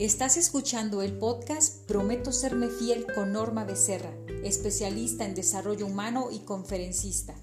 Estás 0.00 0.38
escuchando 0.38 1.02
el 1.02 1.18
podcast 1.18 1.86
Prometo 1.86 2.32
serme 2.32 2.70
fiel 2.70 3.04
con 3.14 3.32
Norma 3.32 3.66
Becerra, 3.66 4.10
especialista 4.42 5.26
en 5.26 5.34
desarrollo 5.34 5.84
humano 5.84 6.30
y 6.32 6.38
conferencista. 6.38 7.34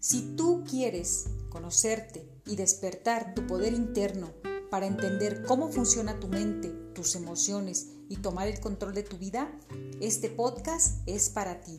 Si 0.00 0.34
tú 0.34 0.64
quieres 0.68 1.26
conocerte 1.48 2.28
y 2.44 2.56
despertar 2.56 3.36
tu 3.36 3.46
poder 3.46 3.72
interno 3.72 4.32
para 4.68 4.86
entender 4.86 5.44
cómo 5.44 5.70
funciona 5.70 6.18
tu 6.18 6.26
mente, 6.26 6.70
tus 6.92 7.14
emociones 7.14 7.86
y 8.08 8.16
tomar 8.16 8.48
el 8.48 8.58
control 8.58 8.92
de 8.92 9.04
tu 9.04 9.16
vida, 9.16 9.56
este 10.00 10.28
podcast 10.28 11.08
es 11.08 11.30
para 11.30 11.60
ti. 11.60 11.78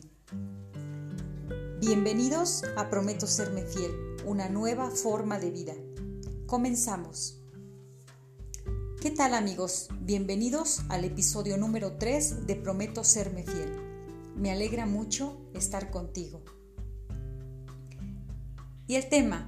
Bienvenidos 1.80 2.62
a 2.78 2.88
Prometo 2.88 3.26
serme 3.26 3.60
fiel, 3.60 3.92
una 4.24 4.48
nueva 4.48 4.90
forma 4.90 5.38
de 5.38 5.50
vida. 5.50 5.74
Comenzamos. 6.46 7.37
¿Qué 9.00 9.12
tal 9.12 9.34
amigos? 9.34 9.90
Bienvenidos 10.00 10.80
al 10.88 11.04
episodio 11.04 11.56
número 11.56 11.98
3 11.98 12.48
de 12.48 12.56
Prometo 12.56 13.04
serme 13.04 13.44
fiel. 13.44 13.70
Me 14.34 14.50
alegra 14.50 14.86
mucho 14.86 15.40
estar 15.54 15.92
contigo. 15.92 16.42
Y 18.88 18.96
el 18.96 19.08
tema, 19.08 19.46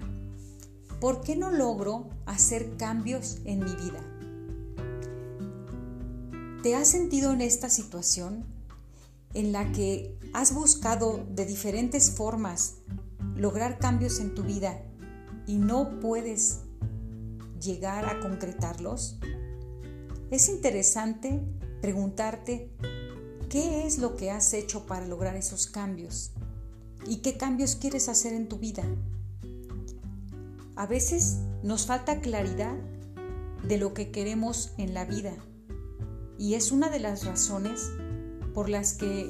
¿por 1.01 1.23
qué 1.23 1.35
no 1.35 1.51
logro 1.51 2.11
hacer 2.27 2.77
cambios 2.77 3.39
en 3.45 3.59
mi 3.59 3.75
vida? 3.75 4.01
¿Te 6.63 6.77
has 6.77 6.87
sentido 6.87 7.33
en 7.33 7.41
esta 7.41 7.71
situación 7.71 8.47
en 9.35 9.51
la 9.51 9.73
que 9.73 10.17
has 10.33 10.55
buscado 10.55 11.27
de 11.29 11.45
diferentes 11.45 12.13
formas 12.13 12.77
lograr 13.35 13.81
cambios 13.81 14.21
en 14.21 14.33
tu 14.33 14.45
vida 14.45 14.81
y 15.49 15.57
no 15.57 15.99
puedes 15.99 16.61
llegar 17.59 18.05
a 18.07 18.21
concretarlos? 18.21 19.19
Es 20.31 20.49
interesante 20.49 21.41
preguntarte 21.81 22.71
qué 23.49 23.85
es 23.85 23.99
lo 23.99 24.15
que 24.15 24.31
has 24.31 24.53
hecho 24.53 24.87
para 24.87 25.05
lograr 25.05 25.35
esos 25.35 25.67
cambios 25.67 26.31
y 27.05 27.17
qué 27.17 27.37
cambios 27.37 27.75
quieres 27.75 28.09
hacer 28.09 28.33
en 28.35 28.49
tu 28.49 28.59
vida. 28.59 28.85
A 30.77 30.87
veces 30.87 31.39
nos 31.65 31.87
falta 31.87 32.21
claridad 32.21 32.77
de 33.67 33.77
lo 33.77 33.93
que 33.93 34.13
queremos 34.13 34.73
en 34.79 34.95
la 34.95 35.05
vida 35.05 35.35
y 36.39 36.55
es 36.55 36.71
una 36.71 36.91
de 36.91 37.01
las 37.01 37.25
razones 37.25 37.91
por 38.55 38.69
las 38.69 38.95
que 38.95 39.29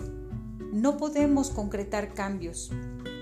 no 0.70 0.98
podemos 0.98 1.48
concretar 1.48 2.12
cambios. 2.12 2.70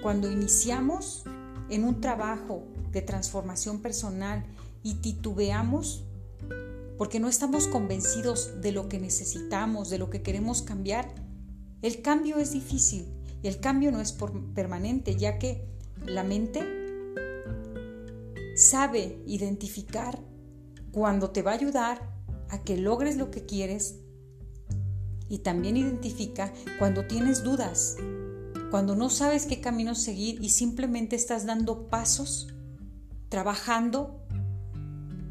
Cuando 0.02 0.30
iniciamos 0.32 1.22
en 1.70 1.84
un 1.84 2.00
trabajo 2.00 2.66
de 2.90 3.02
transformación 3.02 3.82
personal 3.82 4.44
y 4.82 4.94
titubeamos, 4.94 6.07
porque 6.96 7.20
no 7.20 7.28
estamos 7.28 7.68
convencidos 7.68 8.60
de 8.60 8.72
lo 8.72 8.88
que 8.88 8.98
necesitamos, 8.98 9.88
de 9.90 9.98
lo 9.98 10.10
que 10.10 10.22
queremos 10.22 10.62
cambiar, 10.62 11.14
el 11.80 12.02
cambio 12.02 12.38
es 12.38 12.52
difícil 12.52 13.06
y 13.42 13.48
el 13.48 13.60
cambio 13.60 13.92
no 13.92 14.00
es 14.00 14.16
permanente, 14.54 15.14
ya 15.14 15.38
que 15.38 15.64
la 16.04 16.24
mente 16.24 16.66
sabe 18.56 19.22
identificar 19.26 20.18
cuando 20.90 21.30
te 21.30 21.42
va 21.42 21.52
a 21.52 21.54
ayudar 21.54 22.18
a 22.48 22.62
que 22.62 22.76
logres 22.76 23.16
lo 23.16 23.30
que 23.30 23.46
quieres 23.46 24.00
y 25.28 25.38
también 25.38 25.76
identifica 25.76 26.52
cuando 26.78 27.06
tienes 27.06 27.44
dudas, 27.44 27.96
cuando 28.70 28.96
no 28.96 29.10
sabes 29.10 29.46
qué 29.46 29.60
camino 29.60 29.94
seguir 29.94 30.42
y 30.42 30.48
simplemente 30.48 31.14
estás 31.14 31.46
dando 31.46 31.88
pasos, 31.88 32.48
trabajando, 33.28 34.17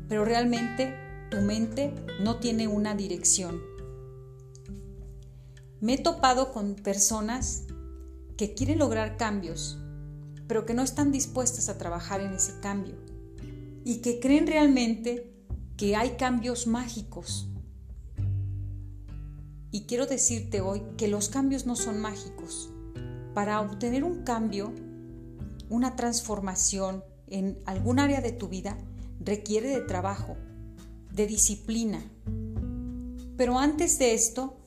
pero 0.08 0.26
realmente 0.26 0.94
tu 1.30 1.42
mente 1.42 1.94
no 2.22 2.38
tiene 2.38 2.68
una 2.68 2.96
dirección. 2.96 3.62
Me 5.80 5.96
he 5.96 5.98
topado 5.98 6.52
con 6.52 6.76
personas 6.76 7.66
que 8.38 8.54
quieren 8.54 8.80
lograr 8.80 9.18
cambios, 9.18 9.78
pero 10.48 10.66
que 10.66 10.74
no 10.74 10.82
están 10.82 11.12
dispuestas 11.12 11.70
a 11.70 11.78
trabajar 11.78 12.22
en 12.22 12.34
ese 12.34 12.60
cambio 12.62 12.96
y 13.84 13.98
que 13.98 14.20
creen 14.20 14.48
realmente 14.48 15.34
que 15.76 15.96
hay 15.96 16.12
cambios 16.18 16.68
mágicos. 16.68 17.48
Y 19.72 19.86
quiero 19.86 20.08
decirte 20.08 20.62
hoy 20.62 20.82
que 20.98 21.08
los 21.08 21.30
cambios 21.30 21.66
no 21.66 21.76
son 21.76 22.00
mágicos. 22.00 22.70
Para 23.34 23.62
obtener 23.62 24.04
un 24.04 24.24
cambio, 24.24 24.74
una 25.70 25.96
transformación 25.96 27.04
en 27.28 27.60
algún 27.66 28.00
área 28.00 28.22
de 28.22 28.32
tu 28.32 28.48
vida, 28.48 28.78
requiere 29.28 29.68
de 29.68 29.82
trabajo, 29.82 30.38
de 31.12 31.28
disciplina. 31.28 32.02
Pero 33.36 33.60
antes 33.60 34.00
de 34.00 34.14
esto, 34.14 34.58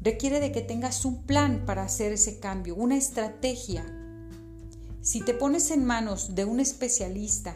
requiere 0.00 0.40
de 0.40 0.52
que 0.52 0.62
tengas 0.62 1.04
un 1.04 1.24
plan 1.24 1.64
para 1.66 1.82
hacer 1.82 2.12
ese 2.12 2.40
cambio, 2.40 2.74
una 2.74 2.96
estrategia. 2.96 3.84
Si 5.02 5.20
te 5.20 5.34
pones 5.34 5.70
en 5.70 5.84
manos 5.84 6.34
de 6.34 6.46
un 6.46 6.60
especialista 6.60 7.54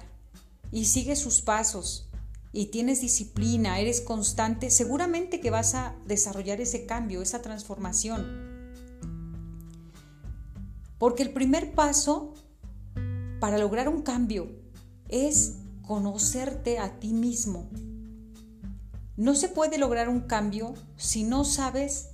y 0.71 0.85
sigues 0.85 1.19
sus 1.19 1.41
pasos 1.41 2.11
y 2.53 2.67
tienes 2.67 3.01
disciplina, 3.01 3.81
eres 3.81 4.03
constante, 4.03 4.71
seguramente 4.71 5.41
que 5.41 5.51
vas 5.51 5.75
a 5.75 5.97
desarrollar 6.07 6.61
ese 6.61 6.85
cambio, 6.85 7.23
esa 7.23 7.41
transformación. 7.41 8.53
Porque 10.99 11.23
el 11.23 11.33
primer 11.33 11.75
paso 11.75 12.35
para 13.41 13.57
lograr 13.57 13.89
un 13.89 14.03
cambio 14.03 14.64
es 15.09 15.57
conocerte 15.83 16.79
a 16.79 16.99
ti 16.99 17.13
mismo. 17.13 17.69
No 19.17 19.35
se 19.35 19.49
puede 19.49 19.79
lograr 19.79 20.09
un 20.09 20.23
cambio 20.23 20.75
si 20.97 21.23
no 21.23 21.45
sabes 21.45 22.09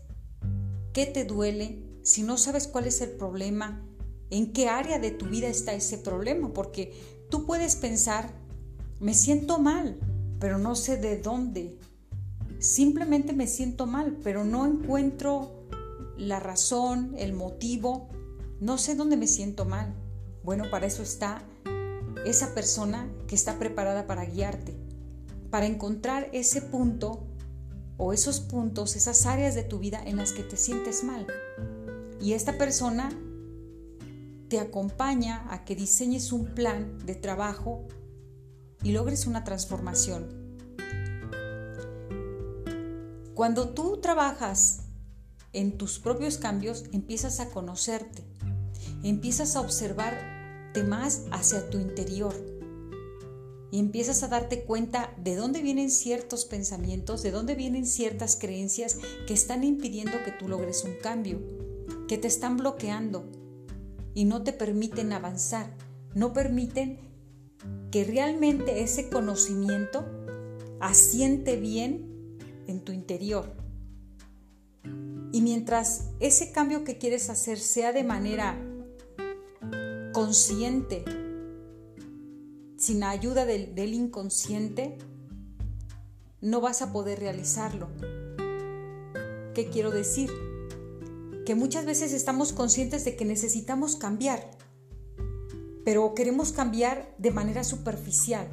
qué 0.93 1.07
te 1.07 1.25
duele, 1.25 1.83
si 2.03 2.23
no 2.23 2.37
sabes 2.37 2.67
cuál 2.67 2.87
es 2.87 3.01
el 3.01 3.11
problema, 3.11 3.87
en 4.31 4.53
qué 4.53 4.69
área 4.69 4.99
de 4.99 5.11
tu 5.11 5.27
vida 5.27 5.49
está 5.49 5.73
ese 5.73 5.99
problema, 5.99 6.53
porque 6.53 6.93
tú 7.31 7.47
puedes 7.47 7.77
pensar, 7.77 8.31
me 8.99 9.15
siento 9.15 9.59
mal, 9.59 9.99
pero 10.39 10.59
no 10.59 10.75
sé 10.75 10.97
de 10.97 11.19
dónde. 11.19 11.79
Simplemente 12.59 13.33
me 13.33 13.47
siento 13.47 13.87
mal, 13.87 14.19
pero 14.23 14.45
no 14.45 14.67
encuentro 14.67 15.67
la 16.19 16.39
razón, 16.39 17.15
el 17.17 17.33
motivo, 17.33 18.09
no 18.61 18.77
sé 18.77 18.95
dónde 18.95 19.17
me 19.17 19.27
siento 19.27 19.65
mal. 19.65 19.95
Bueno, 20.43 20.65
para 20.71 20.87
eso 20.87 21.03
está 21.03 21.43
esa 22.25 22.55
persona 22.55 23.11
que 23.27 23.35
está 23.35 23.59
preparada 23.59 24.07
para 24.07 24.25
guiarte, 24.25 24.77
para 25.51 25.67
encontrar 25.67 26.29
ese 26.33 26.63
punto 26.63 27.27
o 27.97 28.13
esos 28.13 28.41
puntos, 28.41 28.97
esas 28.97 29.27
áreas 29.27 29.55
de 29.55 29.63
tu 29.63 29.79
vida 29.79 30.03
en 30.05 30.17
las 30.17 30.33
que 30.33 30.43
te 30.43 30.57
sientes 30.57 31.05
mal. 31.05 31.27
Y 32.21 32.33
esta 32.33 32.57
persona 32.59 33.11
te 34.49 34.59
acompaña 34.59 35.47
a 35.51 35.65
que 35.65 35.77
diseñes 35.77 36.33
un 36.33 36.47
plan 36.47 36.99
de 37.05 37.15
trabajo 37.15 37.87
y 38.83 38.93
logres 38.93 39.27
una 39.27 39.45
transformación. 39.45 40.59
Cuando 43.35 43.71
tú 43.71 44.01
trabajas 44.01 44.81
en 45.53 45.79
tus 45.79 45.99
propios 45.99 46.37
cambios, 46.37 46.85
empiezas 46.93 47.41
a 47.41 47.51
conocerte, 47.51 48.25
empiezas 49.03 49.57
a 49.57 49.61
observar 49.61 50.30
más 50.85 51.25
hacia 51.31 51.69
tu 51.69 51.79
interior 51.79 52.35
y 53.71 53.79
empiezas 53.79 54.23
a 54.23 54.29
darte 54.29 54.65
cuenta 54.65 55.15
de 55.17 55.37
dónde 55.37 55.63
vienen 55.63 55.91
ciertos 55.91 56.45
pensamientos, 56.45 57.23
de 57.23 57.31
dónde 57.31 57.55
vienen 57.55 57.87
ciertas 57.87 58.37
creencias 58.37 58.99
que 59.27 59.35
están 59.35 59.63
impidiendo 59.63 60.13
que 60.25 60.33
tú 60.33 60.49
logres 60.49 60.85
un 60.85 60.95
cambio, 61.01 61.41
que 62.09 62.19
te 62.19 62.27
están 62.27 62.57
bloqueando 62.57 63.31
y 64.15 64.25
no 64.25 64.43
te 64.43 64.53
permiten 64.53 65.13
avanzar, 65.13 65.77
no 66.15 66.33
permiten 66.33 66.99
que 67.93 68.05
realmente 68.05 68.83
ese 68.83 69.09
conocimiento 69.09 70.05
asiente 70.81 71.57
bien 71.57 72.37
en 72.67 72.81
tu 72.81 72.93
interior. 72.93 73.55
Y 75.33 75.43
mientras 75.43 76.09
ese 76.19 76.51
cambio 76.51 76.83
que 76.83 76.99
quieres 76.99 77.31
hacer 77.31 77.59
sea 77.59 77.93
de 77.93 78.03
manera 78.03 78.59
consciente, 80.21 81.03
sin 82.77 83.05
ayuda 83.05 83.47
del, 83.47 83.95
inconsciente, 83.95 84.99
no 86.43 86.61
vas 86.61 86.83
a 86.83 86.93
poder 86.93 87.21
realizarlo. 87.21 87.89
¿Qué 89.55 89.71
quiero 89.73 89.91
decir? 89.91 90.31
Que 91.47 91.55
muchas 91.55 91.87
veces 91.87 92.13
estamos 92.13 92.53
conscientes 92.53 93.07
de 93.07 93.17
que 93.17 93.25
necesitamos 93.25 93.97
cambiar, 93.97 94.51
pero 95.87 96.13
queremos 96.15 96.53
cambiar 96.53 97.15
de 97.17 97.31
manera 97.31 97.65
superficial, 97.65 98.47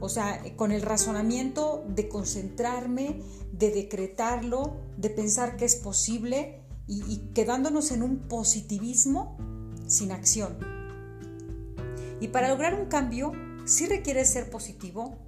o 0.00 0.08
sea, 0.08 0.42
con 0.56 0.72
el 0.72 0.80
razonamiento 0.80 1.84
de 1.86 2.08
concentrarme, 2.08 3.20
de 3.52 3.70
decretarlo, 3.70 4.78
de 4.96 5.10
pensar 5.10 5.58
que 5.58 5.66
es 5.66 5.76
posible 5.76 6.62
y, 6.86 7.02
y 7.12 7.18
quedándonos 7.34 7.92
en 7.92 8.04
un 8.04 8.20
positivismo 8.20 9.36
sin 9.86 10.12
acción. 10.12 10.69
Y 12.20 12.28
para 12.28 12.48
lograr 12.48 12.74
un 12.74 12.86
cambio, 12.86 13.32
sí 13.64 13.86
requiere 13.86 14.24
ser 14.24 14.50
positivo, 14.50 15.18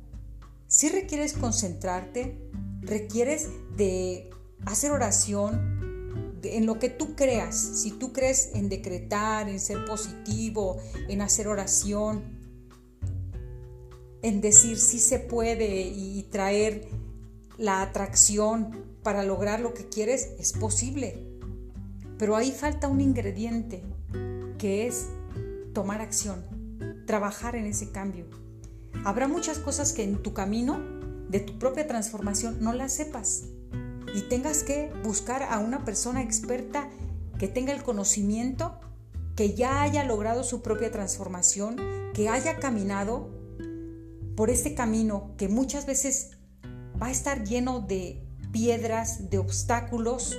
Si 0.67 0.89
requieres 0.89 1.35
concentrarte, 1.35 2.39
requieres 2.81 3.51
de 3.77 4.31
hacer 4.65 4.91
oración 4.91 6.41
en 6.43 6.65
lo 6.65 6.79
que 6.79 6.89
tú 6.89 7.15
creas. 7.15 7.55
Si 7.57 7.91
tú 7.91 8.15
crees 8.15 8.53
en 8.55 8.71
decretar, 8.71 9.51
en 9.51 9.61
ser 9.61 9.85
positivo, 9.85 10.79
en 11.11 11.21
hacer 11.21 11.47
oración, 11.49 12.23
en 14.23 14.41
decir 14.41 14.79
sí 14.79 14.99
se 14.99 15.19
puede 15.19 15.83
y 15.83 16.23
traer 16.31 16.89
la 17.59 17.83
atracción 17.83 18.87
para 19.03 19.25
lograr 19.25 19.61
lo 19.61 19.75
que 19.75 19.89
quieres, 19.89 20.31
es 20.39 20.53
posible. 20.53 21.29
Pero 22.19 22.37
ahí 22.37 22.53
falta 22.53 22.89
un 22.89 23.01
ingrediente 23.01 23.83
que 24.59 24.87
es 24.87 25.09
tomar 25.75 26.01
acción, 26.01 26.45
trabajar 27.07 27.57
en 27.57 27.67
ese 27.67 27.91
cambio. 27.91 28.27
Habrá 29.05 29.29
muchas 29.29 29.59
cosas 29.59 29.93
que 29.93 30.05
en 30.05 30.23
tu 30.23 30.33
camino 30.33 30.81
de 31.29 31.41
tu 31.41 31.59
propia 31.59 31.87
transformación 31.87 32.59
no 32.61 32.73
las 32.73 32.93
sepas 32.93 33.45
y 34.15 34.23
tengas 34.23 34.63
que 34.63 34.93
buscar 35.03 35.43
a 35.43 35.59
una 35.59 35.85
persona 35.85 36.23
experta 36.23 36.89
que 37.39 37.49
tenga 37.49 37.73
el 37.73 37.83
conocimiento, 37.83 38.79
que 39.35 39.55
ya 39.55 39.83
haya 39.83 40.05
logrado 40.05 40.45
su 40.45 40.63
propia 40.63 40.91
transformación, 40.91 41.77
que 42.15 42.29
haya 42.29 42.59
caminado 42.59 43.31
por 44.37 44.51
este 44.51 44.75
camino 44.75 45.35
que 45.37 45.49
muchas 45.49 45.87
veces 45.87 46.33
va 47.01 47.07
a 47.07 47.11
estar 47.11 47.45
lleno 47.45 47.81
de 47.81 48.23
piedras, 48.53 49.31
de 49.31 49.39
obstáculos, 49.39 50.37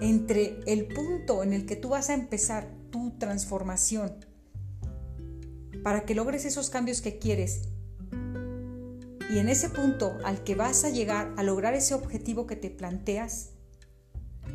entre 0.00 0.58
el 0.66 0.88
punto 0.88 1.44
en 1.44 1.52
el 1.52 1.64
que 1.64 1.76
tú 1.76 1.90
vas 1.90 2.10
a 2.10 2.14
empezar 2.14 2.68
tu 2.90 3.16
transformación 3.18 4.31
para 5.82 6.04
que 6.04 6.14
logres 6.14 6.44
esos 6.44 6.70
cambios 6.70 7.00
que 7.02 7.18
quieres. 7.18 7.68
Y 9.32 9.38
en 9.38 9.48
ese 9.48 9.70
punto 9.70 10.18
al 10.24 10.44
que 10.44 10.54
vas 10.54 10.84
a 10.84 10.90
llegar 10.90 11.32
a 11.36 11.42
lograr 11.42 11.74
ese 11.74 11.94
objetivo 11.94 12.46
que 12.46 12.56
te 12.56 12.70
planteas, 12.70 13.50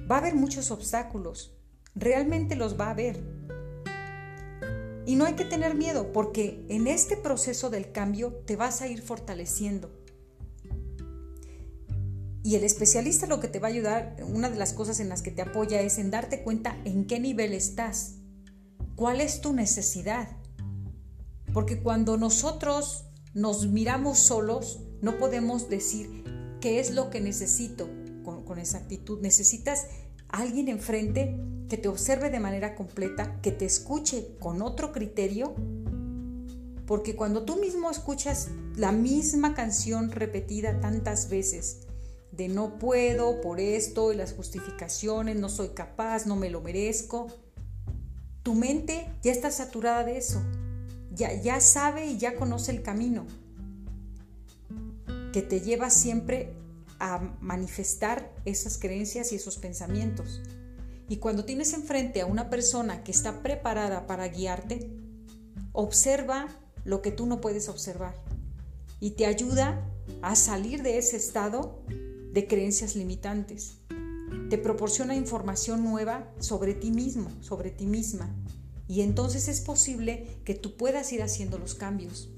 va 0.10 0.16
a 0.16 0.20
haber 0.20 0.36
muchos 0.36 0.72
obstáculos. 0.72 1.58
Realmente 1.96 2.56
los 2.56 2.80
va 2.80 2.88
a 2.88 2.92
haber. 2.92 3.20
Y 5.08 5.16
no 5.16 5.26
hay 5.26 5.34
que 5.34 5.46
tener 5.46 5.74
miedo 5.74 6.12
porque 6.12 6.66
en 6.70 6.86
este 6.88 7.18
proceso 7.18 7.70
del 7.70 7.92
cambio 7.92 8.34
te 8.46 8.56
vas 8.56 8.82
a 8.82 8.88
ir 8.88 9.02
fortaleciendo. 9.02 9.92
Y 12.44 12.56
el 12.56 12.64
especialista 12.64 13.26
lo 13.26 13.40
que 13.40 13.48
te 13.48 13.60
va 13.60 13.68
a 13.68 13.72
ayudar, 13.72 14.16
una 14.26 14.50
de 14.50 14.58
las 14.58 14.74
cosas 14.74 15.00
en 15.00 15.10
las 15.10 15.22
que 15.22 15.32
te 15.32 15.42
apoya 15.42 15.82
es 15.82 15.98
en 15.98 16.12
darte 16.12 16.44
cuenta 16.44 16.78
en 16.86 17.06
qué 17.06 17.20
nivel 17.20 17.54
estás, 17.54 18.16
cuál 18.96 19.22
es 19.22 19.42
tu 19.42 19.54
necesidad. 19.54 20.30
Porque 21.58 21.82
cuando 21.82 22.18
nosotros 22.18 23.06
nos 23.34 23.66
miramos 23.66 24.20
solos, 24.20 24.82
no 25.02 25.18
podemos 25.18 25.70
decir 25.70 26.24
qué 26.62 26.80
es 26.80 26.92
lo 26.92 27.10
que 27.10 27.20
necesito 27.20 27.90
con, 28.24 28.46
con 28.46 28.60
esa 28.60 28.78
actitud. 28.78 29.22
Necesitas 29.22 29.88
alguien 30.30 30.68
enfrente 30.68 31.36
que 31.68 31.78
te 31.78 31.88
observe 31.88 32.30
de 32.30 32.40
manera 32.40 32.76
completa, 32.76 33.42
que 33.42 33.52
te 33.52 33.66
escuche 33.66 34.38
con 34.40 34.62
otro 34.62 34.92
criterio, 34.92 35.56
porque 36.86 37.16
cuando 37.16 37.44
tú 37.44 37.56
mismo 37.56 37.90
escuchas 37.90 38.50
la 38.76 38.92
misma 38.92 39.56
canción 39.56 40.12
repetida 40.12 40.80
tantas 40.80 41.28
veces, 41.28 41.88
de 42.32 42.50
no 42.50 42.78
puedo 42.78 43.42
por 43.42 43.60
esto 43.60 44.14
y 44.14 44.16
las 44.16 44.34
justificaciones, 44.34 45.38
no 45.38 45.50
soy 45.50 45.70
capaz, 45.70 46.28
no 46.28 46.36
me 46.36 46.52
lo 46.52 46.62
merezco, 46.62 47.26
tu 48.44 48.54
mente 48.54 49.12
ya 49.24 49.32
está 49.32 49.50
saturada 49.50 50.04
de 50.04 50.20
eso 50.20 50.40
ya, 51.18 51.60
sabe 51.60 52.08
y 52.08 52.18
ya 52.18 52.36
conoce 52.36 52.72
el 52.72 52.82
camino 52.82 53.26
que 55.34 55.42
te 55.42 55.62
lleva 55.62 55.90
siempre 55.90 56.54
a 57.00 57.20
manifestar 57.42 58.34
esas 58.46 58.78
creencias 58.78 59.32
y 59.32 59.36
esos 59.36 59.58
pensamientos. 59.58 60.42
Y 61.10 61.18
cuando 61.18 61.46
tienes 61.46 61.74
enfrente 61.74 62.22
a 62.22 62.26
una 62.26 62.50
persona 62.50 63.04
que 63.04 63.12
está 63.12 63.42
preparada 63.42 64.08
para 64.08 64.28
guiarte, 64.28 64.90
observa 65.74 66.48
lo 66.86 67.02
que 67.02 67.12
tú 67.12 67.26
no 67.26 67.42
puedes 67.42 67.70
observar 67.70 68.16
y 69.00 69.12
te 69.12 69.26
ayuda 69.26 69.86
a 70.22 70.36
salir 70.36 70.84
de 70.84 70.98
ese 70.98 71.18
estado 71.18 71.84
de 72.32 72.48
creencias 72.48 72.96
limitantes. 72.96 73.78
Te 74.50 74.58
proporciona 74.58 75.16
información 75.16 75.84
nueva 75.84 76.32
sobre 76.40 76.74
ti 76.74 76.92
mismo, 76.92 77.30
sobre 77.42 77.70
ti 77.70 77.86
misma, 77.86 78.34
y 78.88 79.02
entonces 79.02 79.48
es 79.48 79.62
posible 79.62 80.28
que 80.46 80.54
tú 80.54 80.78
puedas 80.78 81.12
ir 81.12 81.22
haciendo 81.22 81.58
los 81.58 81.76
cambios. 81.76 82.30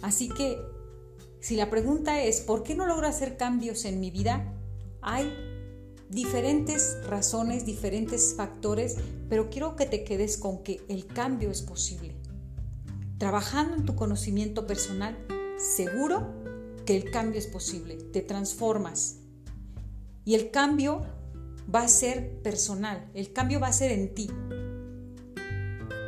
Así 0.00 0.28
que, 0.28 0.58
si 1.40 1.56
la 1.56 1.70
pregunta 1.70 2.22
es, 2.22 2.40
¿por 2.40 2.62
qué 2.62 2.74
no 2.74 2.86
logro 2.86 3.06
hacer 3.06 3.36
cambios 3.36 3.84
en 3.84 4.00
mi 4.00 4.10
vida? 4.10 4.54
Hay 5.02 5.32
diferentes 6.08 6.96
razones, 7.06 7.66
diferentes 7.66 8.34
factores, 8.36 8.96
pero 9.28 9.50
quiero 9.50 9.76
que 9.76 9.86
te 9.86 10.04
quedes 10.04 10.36
con 10.36 10.62
que 10.62 10.80
el 10.88 11.06
cambio 11.06 11.50
es 11.50 11.62
posible. 11.62 12.14
Trabajando 13.18 13.74
en 13.74 13.84
tu 13.84 13.96
conocimiento 13.96 14.66
personal, 14.66 15.18
seguro 15.58 16.32
que 16.86 16.96
el 16.96 17.10
cambio 17.10 17.38
es 17.38 17.48
posible, 17.48 17.96
te 17.96 18.22
transformas. 18.22 19.16
Y 20.24 20.34
el 20.34 20.50
cambio 20.50 21.02
va 21.72 21.82
a 21.82 21.88
ser 21.88 22.40
personal, 22.42 23.10
el 23.14 23.32
cambio 23.32 23.60
va 23.60 23.68
a 23.68 23.72
ser 23.72 23.92
en 23.92 24.14
ti. 24.14 24.30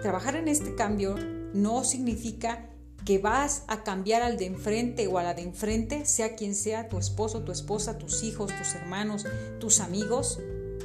Trabajar 0.02 0.36
en 0.36 0.48
este 0.48 0.74
cambio 0.74 1.16
no 1.52 1.84
significa 1.84 2.70
que 3.04 3.18
vas 3.18 3.64
a 3.68 3.82
cambiar 3.82 4.22
al 4.22 4.38
de 4.38 4.46
enfrente 4.46 5.06
o 5.06 5.18
a 5.18 5.22
la 5.22 5.34
de 5.34 5.42
enfrente, 5.42 6.06
sea 6.06 6.36
quien 6.36 6.54
sea, 6.54 6.88
tu 6.88 6.98
esposo, 6.98 7.42
tu 7.42 7.52
esposa, 7.52 7.98
tus 7.98 8.22
hijos, 8.22 8.52
tus 8.56 8.74
hermanos, 8.74 9.26
tus 9.58 9.80
amigos, 9.80 10.40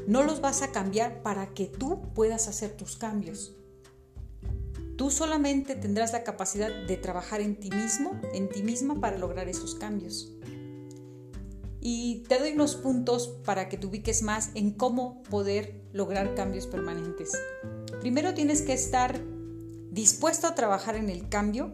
no 0.07 0.23
los 0.23 0.41
vas 0.41 0.61
a 0.61 0.71
cambiar 0.71 1.21
para 1.21 1.53
que 1.53 1.65
tú 1.65 2.01
puedas 2.13 2.47
hacer 2.47 2.71
tus 2.71 2.97
cambios. 2.97 3.55
Tú 4.97 5.11
solamente 5.11 5.75
tendrás 5.75 6.13
la 6.13 6.23
capacidad 6.23 6.69
de 6.87 6.97
trabajar 6.97 7.41
en 7.41 7.59
ti 7.59 7.69
mismo, 7.69 8.19
en 8.33 8.49
ti 8.49 8.63
misma 8.63 8.99
para 9.01 9.17
lograr 9.17 9.49
esos 9.49 9.75
cambios 9.75 10.35
y 11.87 12.23
te 12.27 12.39
doy 12.39 12.53
unos 12.53 12.75
puntos 12.75 13.27
para 13.45 13.69
que 13.69 13.77
te 13.77 13.85
ubiques 13.85 14.23
más 14.23 14.49
en 14.55 14.71
cómo 14.71 15.21
poder 15.21 15.83
lograr 15.93 16.33
cambios 16.33 16.65
permanentes. 16.65 17.33
Primero 18.01 18.33
tienes 18.33 18.63
que 18.63 18.73
estar 18.73 19.21
dispuesto 19.91 20.47
a 20.47 20.55
trabajar 20.55 20.95
en 20.95 21.11
el 21.11 21.29
cambio, 21.29 21.73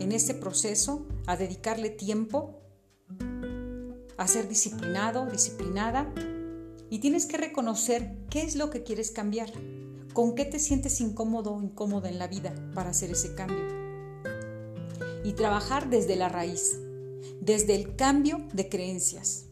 en 0.00 0.10
ese 0.10 0.34
proceso, 0.34 1.06
a 1.28 1.36
dedicarle 1.36 1.90
tiempo, 1.90 2.60
a 4.16 4.26
ser 4.26 4.48
disciplinado, 4.48 5.26
disciplinada, 5.26 6.12
y 6.90 6.98
tienes 6.98 7.26
que 7.26 7.36
reconocer 7.36 8.16
qué 8.30 8.42
es 8.42 8.56
lo 8.56 8.68
que 8.70 8.82
quieres 8.82 9.12
cambiar, 9.12 9.52
con 10.12 10.34
qué 10.34 10.44
te 10.44 10.58
sientes 10.58 11.00
incómodo 11.00 11.52
o 11.52 11.62
incómoda 11.62 12.08
en 12.08 12.18
la 12.18 12.26
vida 12.26 12.52
para 12.74 12.90
hacer 12.90 13.12
ese 13.12 13.36
cambio. 13.36 13.64
Y 15.22 15.34
trabajar 15.34 15.88
desde 15.88 16.16
la 16.16 16.28
raíz 16.28 16.80
desde 17.40 17.74
el 17.74 17.96
cambio 17.96 18.46
de 18.52 18.68
creencias. 18.68 19.46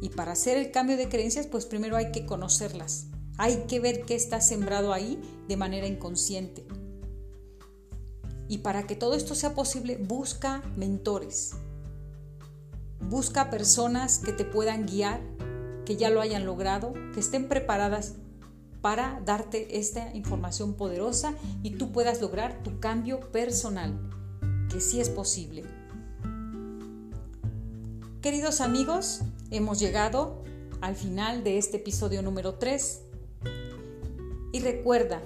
Y 0.00 0.10
para 0.10 0.32
hacer 0.32 0.56
el 0.56 0.70
cambio 0.70 0.96
de 0.96 1.08
creencias, 1.08 1.46
pues 1.46 1.66
primero 1.66 1.96
hay 1.96 2.10
que 2.10 2.26
conocerlas. 2.26 3.06
Hay 3.38 3.64
que 3.68 3.80
ver 3.80 4.02
qué 4.02 4.14
está 4.14 4.40
sembrado 4.40 4.92
ahí 4.92 5.20
de 5.48 5.56
manera 5.56 5.86
inconsciente. 5.86 6.66
Y 8.48 8.58
para 8.58 8.86
que 8.86 8.96
todo 8.96 9.14
esto 9.14 9.34
sea 9.34 9.54
posible, 9.54 9.96
busca 9.96 10.62
mentores. 10.76 11.52
Busca 13.00 13.50
personas 13.50 14.18
que 14.18 14.32
te 14.32 14.44
puedan 14.44 14.86
guiar, 14.86 15.20
que 15.84 15.96
ya 15.96 16.10
lo 16.10 16.20
hayan 16.20 16.44
logrado, 16.44 16.92
que 17.14 17.20
estén 17.20 17.48
preparadas 17.48 18.16
para 18.82 19.22
darte 19.24 19.78
esta 19.78 20.14
información 20.14 20.74
poderosa 20.74 21.34
y 21.62 21.76
tú 21.76 21.92
puedas 21.92 22.20
lograr 22.20 22.62
tu 22.62 22.80
cambio 22.80 23.20
personal, 23.32 24.10
que 24.68 24.80
sí 24.80 25.00
es 25.00 25.08
posible. 25.08 25.64
Queridos 28.22 28.60
amigos, 28.60 29.22
hemos 29.50 29.80
llegado 29.80 30.44
al 30.80 30.94
final 30.94 31.42
de 31.42 31.58
este 31.58 31.78
episodio 31.78 32.22
número 32.22 32.54
3. 32.54 33.02
Y 34.52 34.60
recuerda, 34.60 35.20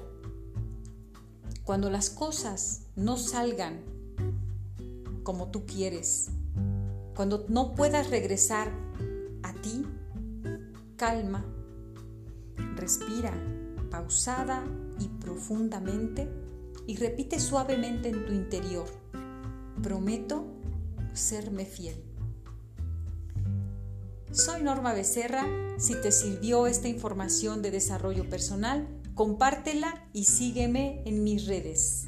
cuando 1.64 1.90
las 1.90 2.08
cosas 2.08 2.86
no 2.96 3.18
salgan 3.18 3.82
como 5.24 5.50
tú 5.50 5.66
quieres, 5.66 6.28
cuando 7.14 7.44
no 7.50 7.74
puedas 7.74 8.08
regresar 8.08 8.72
a 9.42 9.52
ti, 9.52 9.84
calma, 10.96 11.44
respira 12.76 13.34
pausada 13.90 14.64
y 14.98 15.08
profundamente 15.08 16.30
y 16.86 16.96
repite 16.96 17.40
suavemente 17.40 18.08
en 18.08 18.24
tu 18.24 18.32
interior, 18.32 18.86
prometo 19.82 20.46
serme 21.12 21.66
fiel. 21.66 22.15
Soy 24.37 24.62
Norma 24.62 24.93
Becerra. 24.93 25.47
Si 25.78 25.95
te 25.95 26.12
sirvió 26.12 26.66
esta 26.66 26.88
información 26.88 27.62
de 27.62 27.71
desarrollo 27.71 28.28
personal, 28.28 28.87
compártela 29.14 30.07
y 30.12 30.25
sígueme 30.25 31.02
en 31.07 31.25
mis 31.25 31.47
redes. 31.47 32.05